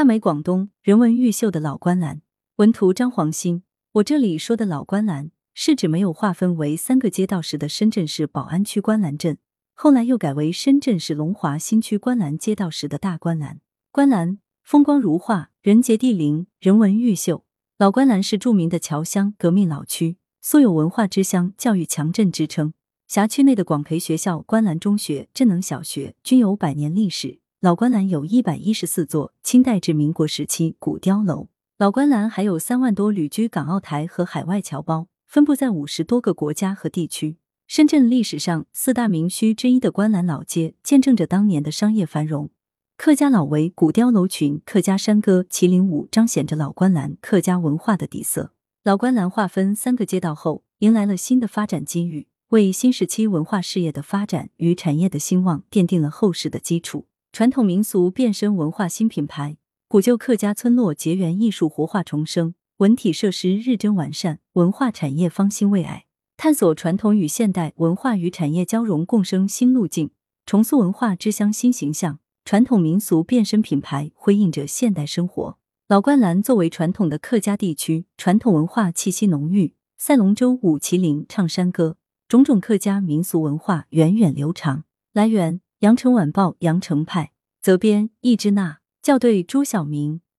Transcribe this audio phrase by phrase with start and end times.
[0.00, 2.22] 大美广东人文毓秀的老观澜，
[2.56, 3.64] 文图张黄兴。
[3.92, 9.36] 我这里说的老观澜，是指没有划分为三个街道时的深圳市宝安区观澜镇，
[9.74, 13.60] 后来又改为深圳市龙华新区观澜街道时的大观澜。
[13.92, 17.44] 观澜风光如画，人杰地灵，人文毓秀。
[17.76, 22.72] 老观澜是著名的侨乡革命老区，素有文化之乡、教育强镇之称。
[23.06, 27.40] 辖区内的广培学校、观澜中学、镇能小学均有百年历史。
[27.60, 31.48] 老观澜有一百一十四座清代至民国时期古碉楼。
[31.76, 37.36] 老观澜还有三万多旅居港澳台和海外侨胞，分布在五十多个国家和地区。
[37.66, 42.48] 深圳历史上四大名墟之一的观澜老街，见证着当年的商业繁荣。
[42.96, 48.54] 客家老围、古碉楼群、客家山歌、麒麟舞，彰显着老观澜客家文化的底色。
[48.82, 52.26] 老观澜划分三个街道后，迎来了新的发展机遇。
[52.48, 57.04] 为新时期文化事业的发展与产业的兴旺奠定了厚实的基础。
[57.32, 70.10] 传统民俗变身文化新品牌，古旧客家村落结缘艺术活化重生，文体设施日臻完善，文化产业方兴未艾，探索传统与现代文化与产业交融共生新路径，
[70.44, 72.18] 重塑文化之乡新形象。
[72.44, 75.56] 传统民俗变身品牌，辉映着现代生活。
[75.86, 81.96] 老观澜作为传统的客家地区，传统文化气息浓郁，赛龙舟、舞麒麟、唱山歌。
[82.26, 84.84] 种种客家民俗文化源远流长。
[85.12, 90.20] 来源：羊城晚报羊城派，责编：易之娜，校对：朱晓明。